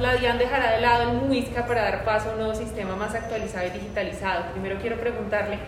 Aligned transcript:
La 0.00 0.16
DIAN 0.16 0.38
dejará 0.38 0.72
de 0.72 0.80
lado 0.80 1.10
el 1.10 1.16
MUISCA 1.18 1.66
para 1.66 1.82
dar 1.82 2.04
paso 2.04 2.28
a 2.28 2.32
un 2.32 2.38
nuevo 2.38 2.54
sistema 2.54 2.96
más 2.96 3.14
actualizado 3.14 3.66
y 3.66 3.70
digitalizado. 3.70 4.50
Primero 4.52 4.78
quiero 4.80 4.96
preguntarle 4.96 5.58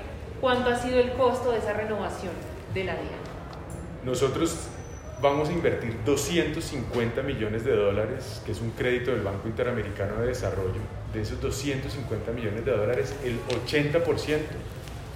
cuánto 0.41 0.71
ha 0.71 0.77
sido 0.77 0.99
el 0.99 1.13
costo 1.13 1.53
de 1.53 1.59
esa 1.59 1.73
renovación 1.73 2.33
de 2.75 2.85
la 2.85 2.95
DIAN. 2.95 3.21
Nosotros 4.05 4.69
vamos 5.23 5.49
a 5.49 5.53
invertir 5.53 5.97
250 6.05 7.23
millones 7.23 7.65
de 7.65 7.75
dólares, 7.75 8.43
que 8.45 8.53
es 8.53 8.61
un 8.61 8.71
crédito 8.71 9.13
del 9.13 9.23
Banco 9.23 9.49
Interamericano 9.49 10.21
de 10.21 10.29
Desarrollo. 10.29 10.81
De 11.13 11.23
esos 11.23 11.41
250 11.41 12.33
millones 12.33 12.65
de 12.65 12.73
dólares, 12.73 13.15
el 13.25 13.39
80% 13.65 14.39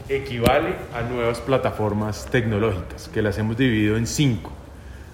equivale 0.09 0.75
a 0.95 1.03
nuevas 1.03 1.41
plataformas 1.41 2.27
tecnológicas, 2.27 3.09
que 3.09 3.23
las 3.23 3.39
hemos 3.39 3.57
dividido 3.57 3.97
en 3.97 4.07
cinco. 4.07 4.53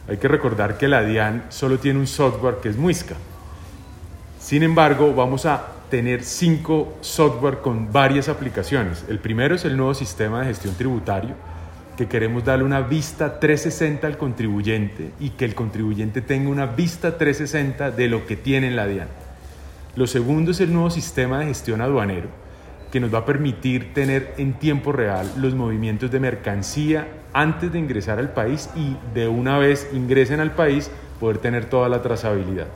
Hay 0.08 0.18
que 0.18 0.28
recordar 0.28 0.78
que 0.78 0.86
la 0.86 1.02
DIAN 1.02 1.46
solo 1.48 1.78
tiene 1.78 1.98
un 1.98 2.06
software 2.06 2.56
que 2.56 2.68
es 2.68 2.76
Muisca. 2.76 3.16
Sin 4.46 4.62
embargo, 4.62 5.12
vamos 5.12 5.44
a 5.44 5.72
tener 5.90 6.22
cinco 6.22 6.98
software 7.00 7.58
con 7.58 7.92
varias 7.92 8.28
aplicaciones. 8.28 9.04
El 9.08 9.18
primero 9.18 9.56
es 9.56 9.64
el 9.64 9.76
nuevo 9.76 9.92
sistema 9.92 10.38
de 10.38 10.46
gestión 10.46 10.76
tributario, 10.76 11.34
que 11.96 12.06
queremos 12.06 12.44
darle 12.44 12.64
una 12.64 12.80
vista 12.80 13.40
360 13.40 14.06
al 14.06 14.16
contribuyente 14.16 15.10
y 15.18 15.30
que 15.30 15.46
el 15.46 15.56
contribuyente 15.56 16.20
tenga 16.20 16.48
una 16.48 16.66
vista 16.66 17.18
360 17.18 17.90
de 17.90 18.06
lo 18.06 18.24
que 18.24 18.36
tiene 18.36 18.68
en 18.68 18.76
la 18.76 18.86
DIAN. 18.86 19.08
Lo 19.96 20.06
segundo 20.06 20.52
es 20.52 20.60
el 20.60 20.72
nuevo 20.72 20.90
sistema 20.90 21.40
de 21.40 21.46
gestión 21.46 21.80
aduanero, 21.80 22.28
que 22.92 23.00
nos 23.00 23.12
va 23.12 23.18
a 23.18 23.26
permitir 23.26 23.94
tener 23.94 24.32
en 24.38 24.52
tiempo 24.52 24.92
real 24.92 25.28
los 25.38 25.56
movimientos 25.56 26.12
de 26.12 26.20
mercancía 26.20 27.08
antes 27.32 27.72
de 27.72 27.80
ingresar 27.80 28.20
al 28.20 28.32
país 28.32 28.70
y 28.76 28.96
de 29.12 29.26
una 29.26 29.58
vez 29.58 29.88
ingresen 29.92 30.38
al 30.38 30.52
país 30.52 30.88
poder 31.18 31.38
tener 31.38 31.64
toda 31.64 31.88
la 31.88 32.00
trazabilidad. 32.00 32.68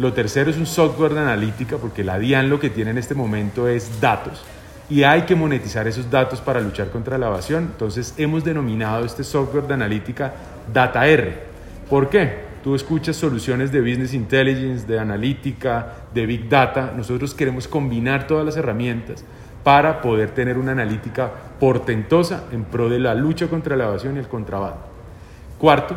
Lo 0.00 0.14
tercero 0.14 0.50
es 0.50 0.56
un 0.56 0.64
software 0.64 1.12
de 1.12 1.20
analítica, 1.20 1.76
porque 1.76 2.02
la 2.02 2.18
DIAN 2.18 2.48
lo 2.48 2.58
que 2.58 2.70
tiene 2.70 2.90
en 2.90 2.96
este 2.96 3.14
momento 3.14 3.68
es 3.68 4.00
datos 4.00 4.42
y 4.88 5.02
hay 5.02 5.24
que 5.24 5.34
monetizar 5.34 5.86
esos 5.86 6.10
datos 6.10 6.40
para 6.40 6.58
luchar 6.58 6.88
contra 6.88 7.18
la 7.18 7.26
evasión. 7.26 7.64
Entonces 7.64 8.14
hemos 8.16 8.42
denominado 8.42 9.04
este 9.04 9.22
software 9.22 9.66
de 9.66 9.74
analítica 9.74 10.32
DataR. 10.72 11.42
¿Por 11.90 12.08
qué? 12.08 12.48
Tú 12.64 12.74
escuchas 12.74 13.14
soluciones 13.16 13.72
de 13.72 13.82
business 13.82 14.14
intelligence, 14.14 14.86
de 14.86 14.98
analítica, 14.98 15.92
de 16.14 16.24
big 16.24 16.48
data. 16.48 16.94
Nosotros 16.96 17.34
queremos 17.34 17.68
combinar 17.68 18.26
todas 18.26 18.46
las 18.46 18.56
herramientas 18.56 19.22
para 19.62 20.00
poder 20.00 20.30
tener 20.30 20.56
una 20.56 20.72
analítica 20.72 21.30
portentosa 21.60 22.44
en 22.52 22.64
pro 22.64 22.88
de 22.88 23.00
la 23.00 23.14
lucha 23.14 23.48
contra 23.48 23.76
la 23.76 23.84
evasión 23.84 24.16
y 24.16 24.20
el 24.20 24.28
contrabando. 24.28 24.80
Cuarto, 25.58 25.94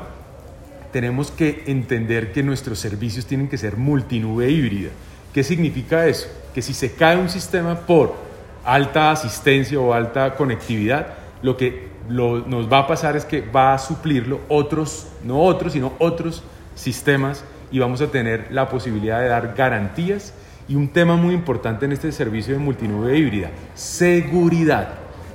tenemos 0.94 1.32
que 1.32 1.64
entender 1.66 2.32
que 2.32 2.44
nuestros 2.44 2.78
servicios 2.80 3.26
tienen 3.26 3.50
que 3.50 3.58
ser 3.58 3.76
multinube 3.78 4.50
híbrida. 4.50 4.92
¿Qué 5.34 5.44
significa 5.44 6.06
eso? 6.06 6.28
Que 6.54 6.62
si 6.62 6.76
se 6.76 6.94
cae 6.94 7.18
un 7.18 7.30
sistema 7.30 7.80
por 7.80 8.16
alta 8.64 9.12
asistencia 9.12 9.80
o 9.80 9.92
alta 9.92 10.36
conectividad, 10.36 11.16
lo 11.42 11.58
que 11.58 11.88
nos 12.08 12.72
va 12.72 12.80
a 12.80 12.88
pasar 12.88 13.18
es 13.18 13.26
que 13.26 13.42
va 13.42 13.74
a 13.74 13.80
suplirlo 13.80 14.42
otros, 14.48 15.08
no 15.24 15.42
otros, 15.42 15.74
sino 15.74 15.94
otros 15.98 16.44
sistemas 16.76 17.44
y 17.72 17.80
vamos 17.80 18.00
a 18.02 18.12
tener 18.12 18.48
la 18.52 18.70
posibilidad 18.70 19.20
de 19.20 19.30
dar 19.30 19.56
garantías 19.58 20.34
y 20.68 20.76
un 20.76 20.90
tema 20.90 21.16
muy 21.16 21.34
importante 21.34 21.86
en 21.86 21.94
este 21.94 22.12
servicio 22.12 22.54
de 22.54 22.60
multinube 22.60 23.18
híbrida, 23.18 23.50
seguridad. 23.74 24.90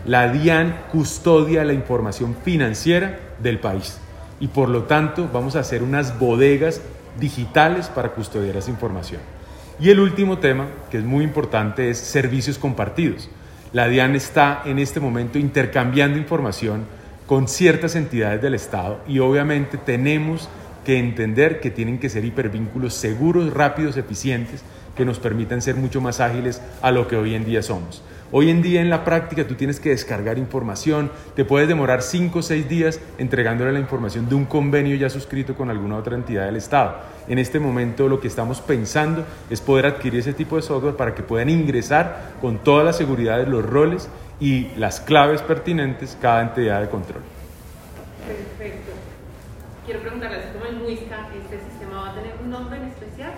La 0.06 0.30
DIAN 0.32 0.82
custodia 0.92 1.64
la 1.64 1.72
información 1.72 2.36
financiera 2.44 3.18
del 3.40 3.58
país 3.58 3.98
y 4.40 4.48
por 4.48 4.68
lo 4.68 4.84
tanto 4.84 5.28
vamos 5.32 5.56
a 5.56 5.60
hacer 5.60 5.82
unas 5.82 6.18
bodegas 6.18 6.80
digitales 7.18 7.88
para 7.88 8.12
custodiar 8.12 8.56
esa 8.56 8.70
información. 8.70 9.20
Y 9.80 9.90
el 9.90 10.00
último 10.00 10.38
tema, 10.38 10.66
que 10.90 10.98
es 10.98 11.04
muy 11.04 11.24
importante, 11.24 11.90
es 11.90 11.98
servicios 11.98 12.58
compartidos. 12.58 13.30
La 13.72 13.88
DIAN 13.88 14.16
está 14.16 14.62
en 14.64 14.78
este 14.78 14.98
momento 14.98 15.38
intercambiando 15.38 16.18
información 16.18 16.86
con 17.26 17.46
ciertas 17.46 17.94
entidades 17.94 18.40
del 18.40 18.54
Estado 18.54 19.00
y 19.06 19.18
obviamente 19.18 19.76
tenemos 19.76 20.48
que 20.84 20.98
entender 20.98 21.60
que 21.60 21.70
tienen 21.70 21.98
que 21.98 22.08
ser 22.08 22.24
hipervínculos 22.24 22.94
seguros, 22.94 23.52
rápidos, 23.52 23.98
eficientes, 23.98 24.62
que 24.98 25.06
nos 25.06 25.20
permitan 25.20 25.62
ser 25.62 25.76
mucho 25.76 26.00
más 26.00 26.18
ágiles 26.20 26.60
a 26.82 26.90
lo 26.90 27.06
que 27.06 27.16
hoy 27.16 27.34
en 27.36 27.44
día 27.44 27.62
somos. 27.62 28.02
Hoy 28.30 28.50
en 28.50 28.60
día 28.60 28.82
en 28.82 28.90
la 28.90 29.04
práctica 29.04 29.46
tú 29.46 29.54
tienes 29.54 29.80
que 29.80 29.90
descargar 29.90 30.36
información, 30.36 31.10
te 31.34 31.46
puedes 31.46 31.66
demorar 31.66 32.02
5 32.02 32.40
o 32.40 32.42
6 32.42 32.68
días 32.68 33.00
entregándole 33.16 33.72
la 33.72 33.78
información 33.78 34.28
de 34.28 34.34
un 34.34 34.44
convenio 34.44 34.96
ya 34.96 35.08
suscrito 35.08 35.54
con 35.54 35.70
alguna 35.70 35.96
otra 35.96 36.16
entidad 36.16 36.44
del 36.44 36.56
Estado. 36.56 36.96
En 37.28 37.38
este 37.38 37.58
momento 37.58 38.08
lo 38.08 38.20
que 38.20 38.26
estamos 38.26 38.60
pensando 38.60 39.24
es 39.48 39.60
poder 39.60 39.86
adquirir 39.86 40.20
ese 40.20 40.34
tipo 40.34 40.56
de 40.56 40.62
software 40.62 40.96
para 40.96 41.14
que 41.14 41.22
puedan 41.22 41.48
ingresar 41.48 42.32
con 42.40 42.58
toda 42.58 42.82
la 42.82 42.92
seguridad 42.92 43.38
de 43.38 43.46
los 43.46 43.64
roles 43.64 44.10
y 44.40 44.68
las 44.76 45.00
claves 45.00 45.40
pertinentes 45.40 46.18
cada 46.20 46.42
entidad 46.42 46.80
de 46.82 46.88
control. 46.88 47.22
Perfecto. 48.26 48.92
Quiero 49.86 50.00
preguntarles 50.00 50.46
cómo 50.52 50.66
el 50.66 50.76
MUISCA, 50.76 51.28
este 51.40 51.60
sistema 51.70 52.02
va 52.02 52.10
a 52.10 52.14
tener 52.14 52.34
un 52.42 52.50
nombre 52.50 52.76
en 52.76 52.88
especial. 52.88 53.32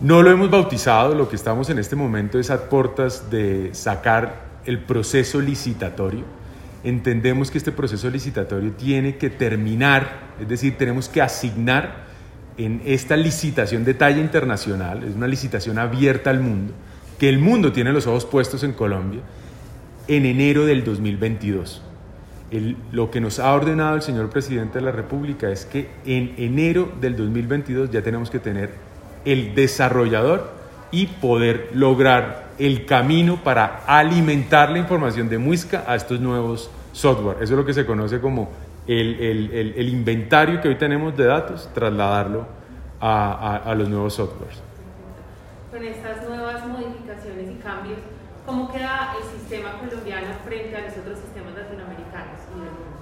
No 0.00 0.22
lo 0.22 0.30
hemos 0.32 0.50
bautizado, 0.50 1.14
lo 1.14 1.28
que 1.28 1.36
estamos 1.36 1.70
en 1.70 1.78
este 1.78 1.94
momento 1.94 2.40
es 2.40 2.50
a 2.50 2.68
puertas 2.68 3.30
de 3.30 3.72
sacar 3.74 4.44
el 4.66 4.80
proceso 4.80 5.40
licitatorio. 5.40 6.24
Entendemos 6.82 7.50
que 7.50 7.58
este 7.58 7.70
proceso 7.70 8.10
licitatorio 8.10 8.72
tiene 8.72 9.16
que 9.16 9.30
terminar, 9.30 10.34
es 10.40 10.48
decir, 10.48 10.76
tenemos 10.76 11.08
que 11.08 11.22
asignar 11.22 12.06
en 12.56 12.82
esta 12.84 13.16
licitación 13.16 13.84
de 13.84 13.94
talla 13.94 14.18
internacional, 14.18 15.04
es 15.04 15.14
una 15.14 15.28
licitación 15.28 15.78
abierta 15.78 16.30
al 16.30 16.40
mundo, 16.40 16.72
que 17.18 17.28
el 17.28 17.38
mundo 17.38 17.72
tiene 17.72 17.92
los 17.92 18.08
ojos 18.08 18.26
puestos 18.26 18.64
en 18.64 18.72
Colombia, 18.72 19.20
en 20.08 20.26
enero 20.26 20.66
del 20.66 20.84
2022. 20.84 21.82
lo 22.92 23.10
que 23.10 23.20
nos 23.20 23.38
ha 23.38 23.52
ordenado 23.52 23.94
el 23.94 24.02
señor 24.02 24.30
presidente 24.30 24.78
de 24.78 24.84
la 24.84 24.92
República 24.92 25.50
es 25.50 25.64
que 25.64 25.88
en 26.04 26.34
enero 26.36 26.92
del 27.00 27.16
2022 27.16 27.90
ya 27.90 28.02
tenemos 28.02 28.28
que 28.28 28.38
tener 28.40 28.70
el 29.24 29.54
desarrollador 29.54 30.52
y 30.90 31.06
poder 31.06 31.70
lograr 31.74 32.44
el 32.58 32.86
camino 32.86 33.40
para 33.42 33.82
alimentar 33.86 34.70
la 34.70 34.78
información 34.78 35.28
de 35.28 35.38
Muisca 35.38 35.84
a 35.86 35.96
estos 35.96 36.20
nuevos 36.20 36.70
software. 36.92 37.36
Eso 37.42 37.54
es 37.54 37.58
lo 37.58 37.66
que 37.66 37.74
se 37.74 37.84
conoce 37.84 38.20
como 38.20 38.50
el, 38.86 39.18
el, 39.20 39.74
el, 39.76 39.88
inventario 39.88 40.60
que 40.60 40.68
hoy 40.68 40.76
tenemos 40.76 41.16
de 41.16 41.24
datos, 41.24 41.68
trasladarlo 41.74 42.46
a, 43.00 43.32
a, 43.32 43.56
a 43.56 43.74
los 43.74 43.88
nuevos 43.88 44.14
softwares. 44.14 44.62
Con 45.70 45.82
estas 45.82 46.28
nuevas 46.28 46.66
modificaciones 46.66 47.50
y 47.50 47.54
cambios, 47.62 47.98
¿cómo 48.46 48.70
queda 48.70 49.16
el 49.18 49.38
sistema 49.38 49.78
colombiano 49.78 50.26
frente 50.44 50.76
a 50.76 50.82
los 50.82 50.98
otros 50.98 51.18
sistemas 51.18 51.54
latinoamericanos 51.54 52.38
y 52.54 52.60
del 52.60 52.70
mundo? 52.70 52.93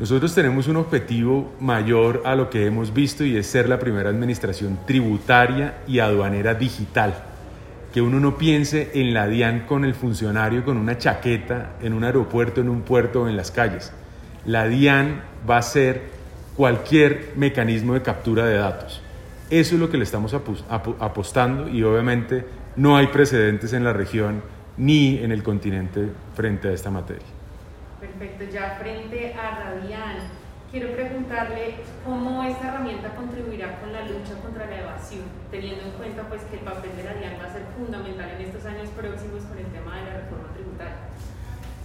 Nosotros 0.00 0.34
tenemos 0.34 0.66
un 0.66 0.76
objetivo 0.76 1.52
mayor 1.60 2.22
a 2.24 2.34
lo 2.34 2.48
que 2.48 2.64
hemos 2.64 2.94
visto 2.94 3.22
y 3.22 3.36
es 3.36 3.46
ser 3.46 3.68
la 3.68 3.78
primera 3.78 4.08
administración 4.08 4.78
tributaria 4.86 5.82
y 5.86 5.98
aduanera 5.98 6.54
digital. 6.54 7.14
Que 7.92 8.00
uno 8.00 8.18
no 8.18 8.38
piense 8.38 8.92
en 8.94 9.12
la 9.12 9.26
DIAN 9.26 9.66
con 9.66 9.84
el 9.84 9.92
funcionario 9.92 10.64
con 10.64 10.78
una 10.78 10.96
chaqueta 10.96 11.74
en 11.82 11.92
un 11.92 12.04
aeropuerto, 12.04 12.62
en 12.62 12.70
un 12.70 12.80
puerto 12.80 13.24
o 13.24 13.28
en 13.28 13.36
las 13.36 13.50
calles. 13.50 13.92
La 14.46 14.66
DIAN 14.66 15.20
va 15.48 15.58
a 15.58 15.62
ser 15.62 16.00
cualquier 16.56 17.34
mecanismo 17.36 17.92
de 17.92 18.00
captura 18.00 18.46
de 18.46 18.56
datos. 18.56 19.02
Eso 19.50 19.74
es 19.74 19.80
lo 19.82 19.90
que 19.90 19.98
le 19.98 20.04
estamos 20.04 20.32
apostando 20.32 21.68
y 21.68 21.82
obviamente 21.82 22.46
no 22.74 22.96
hay 22.96 23.08
precedentes 23.08 23.74
en 23.74 23.84
la 23.84 23.92
región 23.92 24.40
ni 24.78 25.18
en 25.18 25.30
el 25.30 25.42
continente 25.42 26.08
frente 26.34 26.68
a 26.68 26.72
esta 26.72 26.90
materia. 26.90 27.39
Perfecto, 28.00 28.44
ya 28.50 28.78
frente 28.80 29.34
a 29.34 29.60
Radian, 29.60 30.16
quiero 30.72 30.90
preguntarle 30.92 31.74
cómo 32.02 32.42
esta 32.44 32.68
herramienta 32.68 33.14
contribuirá 33.14 33.78
con 33.78 33.92
la 33.92 34.00
lucha 34.02 34.40
contra 34.42 34.64
la 34.66 34.80
evasión, 34.80 35.24
teniendo 35.50 35.84
en 35.84 35.90
cuenta 35.92 36.22
pues 36.22 36.40
que 36.44 36.56
el 36.56 36.62
papel 36.62 36.92
de 36.96 37.02
Radian 37.02 37.34
va 37.38 37.44
a 37.44 37.52
ser 37.52 37.62
fundamental 37.76 38.30
en 38.38 38.46
estos 38.46 38.64
años 38.64 38.88
próximos 38.96 39.44
con 39.44 39.58
el 39.58 39.66
tema 39.66 39.96
de 39.96 40.04
la 40.04 40.16
reforma 40.16 40.48
tributaria. 40.54 40.96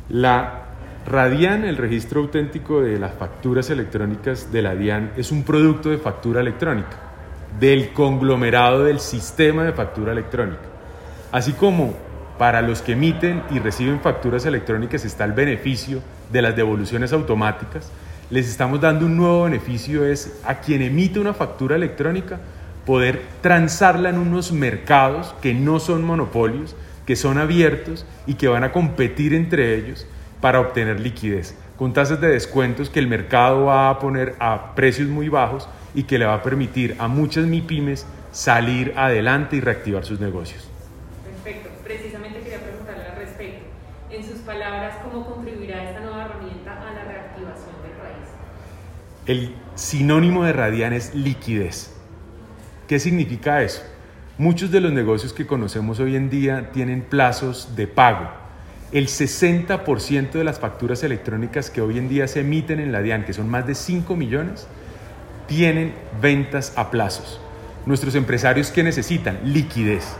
La 0.07 0.62
Radian, 1.06 1.65
el 1.65 1.75
registro 1.75 2.21
auténtico 2.21 2.81
de 2.81 2.97
las 2.97 3.13
facturas 3.13 3.69
electrónicas 3.69 4.51
de 4.53 4.62
la 4.62 4.73
DIAN, 4.73 5.12
es 5.17 5.33
un 5.33 5.44
producto 5.44 5.89
de 5.89 5.97
factura 5.97 6.39
electrónica, 6.39 6.97
del 7.59 7.91
conglomerado 7.91 8.85
del 8.85 9.01
sistema 9.01 9.65
de 9.65 9.73
factura 9.73 10.13
electrónica. 10.13 10.63
Así 11.31 11.53
como 11.53 12.04
para 12.37 12.61
los 12.61 12.81
que 12.81 12.93
emiten 12.93 13.43
y 13.49 13.59
reciben 13.59 14.01
facturas 14.01 14.45
electrónicas 14.45 15.05
está 15.05 15.23
el 15.23 15.31
beneficio 15.31 16.01
de 16.31 16.41
las 16.41 16.55
devoluciones 16.55 17.13
automáticas. 17.13 17.91
Les 18.29 18.49
estamos 18.49 18.81
dando 18.81 19.05
un 19.05 19.15
nuevo 19.15 19.43
beneficio, 19.43 20.05
es 20.05 20.39
a 20.45 20.55
quien 20.55 20.81
emite 20.81 21.19
una 21.19 21.33
factura 21.33 21.75
electrónica 21.75 22.39
poder 22.85 23.23
transarla 23.41 24.09
en 24.09 24.17
unos 24.17 24.51
mercados 24.51 25.35
que 25.41 25.53
no 25.53 25.79
son 25.79 26.03
monopolios, 26.03 26.75
que 27.05 27.15
son 27.15 27.37
abiertos 27.37 28.05
y 28.27 28.35
que 28.35 28.47
van 28.47 28.63
a 28.63 28.71
competir 28.71 29.33
entre 29.33 29.75
ellos 29.75 30.07
para 30.41 30.59
obtener 30.59 30.99
liquidez. 30.99 31.55
con 31.77 31.91
tasas 31.91 32.21
de 32.21 32.29
descuentos 32.29 32.89
que 32.89 32.99
el 32.99 33.07
mercado 33.07 33.65
va 33.65 33.89
a 33.89 33.99
poner 33.99 34.35
a 34.39 34.75
precios 34.75 35.09
muy 35.09 35.27
bajos 35.27 35.67
y 35.93 36.03
que 36.03 36.17
le 36.17 36.25
va 36.25 36.35
a 36.35 36.41
permitir 36.41 36.95
a 36.99 37.09
muchas 37.09 37.45
MIPIMES 37.45 38.05
salir 38.31 38.93
adelante 38.95 39.57
y 39.57 39.59
reactivar 39.59 40.05
sus 40.05 40.21
negocios. 40.21 40.69
Precisamente 41.83 42.39
quería 42.39 42.59
preguntarle 42.59 43.03
al 43.06 43.18
respecto. 43.18 43.65
En 44.09 44.24
sus 44.24 44.39
palabras, 44.39 44.95
¿cómo 45.03 45.25
contribuirá 45.25 45.83
esta 45.83 46.00
nueva 46.00 46.25
herramienta 46.25 46.71
a 46.71 46.94
la 46.94 47.03
reactivación 47.03 47.75
del 47.83 47.92
país? 47.92 48.27
El 49.27 49.56
sinónimo 49.75 50.44
de 50.44 50.53
Radian 50.53 50.94
es 50.94 51.13
liquidez. 51.13 51.94
¿Qué 52.88 53.00
significa 53.00 53.62
eso? 53.62 53.83
Muchos 54.39 54.71
de 54.71 54.81
los 54.81 54.92
negocios 54.92 55.33
que 55.33 55.45
conocemos 55.45 56.00
hoy 56.00 56.15
en 56.15 56.31
día 56.31 56.71
tienen 56.71 57.01
plazos 57.01 57.75
de 57.75 57.88
pago. 57.88 58.27
El 58.91 59.07
60% 59.07 60.31
de 60.31 60.44
las 60.44 60.59
facturas 60.59 61.03
electrónicas 61.03 61.69
que 61.69 61.81
hoy 61.81 62.00
en 62.00 62.09
día 62.09 62.27
se 62.27 62.39
emiten 62.39 62.80
en 62.80 62.91
la 62.91 63.01
DIAN, 63.01 63.24
que 63.24 63.33
son 63.33 63.50
más 63.50 63.68
de 63.68 63.75
5 63.75 64.15
millones, 64.15 64.68
tienen 65.48 65.94
ventas 66.21 66.74
a 66.75 66.89
plazos. 66.89 67.39
Nuestros 67.86 68.15
empresarios 68.15 68.71
que 68.71 68.83
necesitan 68.83 69.39
liquidez. 69.44 70.15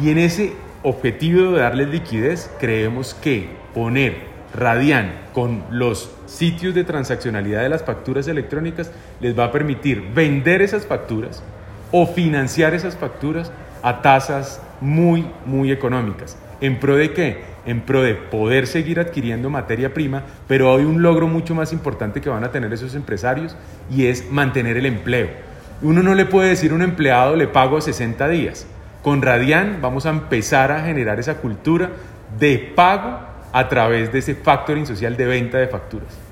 Y 0.00 0.10
en 0.10 0.18
ese 0.18 0.52
objetivo 0.82 1.52
de 1.52 1.60
darles 1.60 1.88
liquidez, 1.88 2.50
creemos 2.58 3.14
que 3.14 3.48
poner 3.74 4.32
Radian 4.54 5.12
con 5.32 5.64
los 5.70 6.10
sitios 6.26 6.74
de 6.74 6.84
transaccionalidad 6.84 7.62
de 7.62 7.70
las 7.70 7.84
facturas 7.84 8.28
electrónicas 8.28 8.90
les 9.20 9.38
va 9.38 9.44
a 9.44 9.52
permitir 9.52 10.02
vender 10.14 10.60
esas 10.60 10.86
facturas 10.86 11.42
o 11.90 12.06
financiar 12.06 12.74
esas 12.74 12.96
facturas 12.96 13.50
a 13.82 14.02
tasas 14.02 14.60
muy, 14.80 15.26
muy 15.46 15.72
económicas. 15.72 16.36
¿En 16.60 16.78
pro 16.78 16.96
de 16.96 17.12
qué? 17.12 17.40
En 17.64 17.80
pro 17.80 18.02
de 18.02 18.14
poder 18.14 18.66
seguir 18.66 19.00
adquiriendo 19.00 19.48
materia 19.48 19.94
prima, 19.94 20.22
pero 20.48 20.74
hay 20.74 20.84
un 20.84 21.02
logro 21.02 21.28
mucho 21.28 21.54
más 21.54 21.72
importante 21.72 22.20
que 22.20 22.28
van 22.28 22.44
a 22.44 22.50
tener 22.50 22.72
esos 22.72 22.94
empresarios 22.94 23.56
y 23.90 24.06
es 24.06 24.30
mantener 24.30 24.76
el 24.76 24.86
empleo. 24.86 25.28
Uno 25.80 26.02
no 26.02 26.14
le 26.14 26.26
puede 26.26 26.50
decir 26.50 26.72
a 26.72 26.74
un 26.74 26.82
empleado 26.82 27.36
le 27.36 27.46
pago 27.46 27.80
60 27.80 28.28
días. 28.28 28.66
Con 29.02 29.20
Radian 29.20 29.78
vamos 29.82 30.06
a 30.06 30.10
empezar 30.10 30.70
a 30.70 30.84
generar 30.84 31.18
esa 31.18 31.38
cultura 31.38 31.90
de 32.38 32.72
pago 32.76 33.18
a 33.52 33.68
través 33.68 34.12
de 34.12 34.20
ese 34.20 34.36
factoring 34.36 34.86
social 34.86 35.16
de 35.16 35.26
venta 35.26 35.58
de 35.58 35.66
facturas. 35.66 36.31